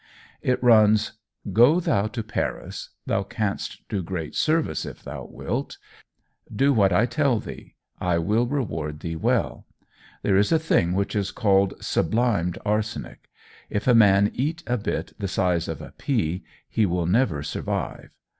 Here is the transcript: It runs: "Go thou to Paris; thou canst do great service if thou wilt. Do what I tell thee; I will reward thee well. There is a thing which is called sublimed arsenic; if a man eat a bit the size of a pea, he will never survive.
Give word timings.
It 0.41 0.63
runs: 0.63 1.11
"Go 1.53 1.79
thou 1.79 2.07
to 2.07 2.23
Paris; 2.23 2.89
thou 3.05 3.21
canst 3.21 3.87
do 3.87 4.01
great 4.01 4.33
service 4.33 4.83
if 4.83 5.03
thou 5.03 5.27
wilt. 5.31 5.77
Do 6.51 6.73
what 6.73 6.91
I 6.91 7.05
tell 7.05 7.39
thee; 7.39 7.75
I 7.99 8.17
will 8.17 8.47
reward 8.47 9.01
thee 9.01 9.15
well. 9.15 9.67
There 10.23 10.37
is 10.37 10.51
a 10.51 10.57
thing 10.57 10.93
which 10.93 11.15
is 11.15 11.29
called 11.31 11.75
sublimed 11.83 12.57
arsenic; 12.65 13.29
if 13.69 13.87
a 13.87 13.93
man 13.93 14.31
eat 14.33 14.63
a 14.65 14.75
bit 14.79 15.13
the 15.19 15.27
size 15.27 15.67
of 15.67 15.83
a 15.83 15.91
pea, 15.95 16.43
he 16.67 16.87
will 16.87 17.05
never 17.05 17.43
survive. 17.43 18.09